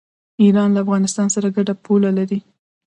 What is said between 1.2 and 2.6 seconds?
سره ګډه پوله لري.